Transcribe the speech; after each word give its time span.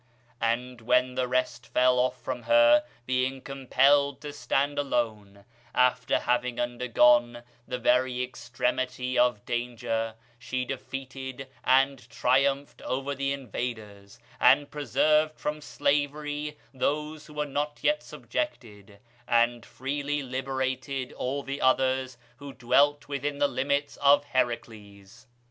And 0.41 0.81
when 0.81 1.13
the 1.13 1.27
rest 1.27 1.67
fell 1.67 1.99
off 1.99 2.19
from 2.19 2.41
her, 2.49 2.83
being 3.05 3.39
compelled 3.39 4.19
to 4.21 4.33
stand 4.33 4.79
alone, 4.79 5.45
after 5.75 6.17
having 6.17 6.59
undergone 6.59 7.43
the 7.67 7.77
very 7.77 8.23
extremity 8.23 9.15
of 9.19 9.45
danger, 9.45 10.15
she 10.39 10.65
defeated 10.65 11.49
and 11.63 12.09
triumphed 12.09 12.81
over 12.81 13.13
the 13.13 13.31
invaders, 13.31 14.17
and 14.39 14.71
preserved 14.71 15.37
from 15.37 15.61
slavery 15.61 16.57
those 16.73 17.27
who 17.27 17.35
were 17.35 17.45
not 17.45 17.81
yet 17.83 18.01
subjected, 18.01 18.97
and 19.27 19.63
freely 19.63 20.23
liberated 20.23 21.13
all 21.13 21.43
the 21.43 21.61
others 21.61 22.17
who 22.37 22.53
dwelt 22.53 23.07
within 23.07 23.37
the 23.37 23.47
limits 23.47 23.97
of 23.97 24.23
Heracles. 24.23 25.27